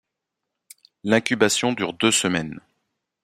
L'incubation 1.03 1.73
dure 1.73 1.93
deux 1.93 2.09
semaines. 2.09 2.59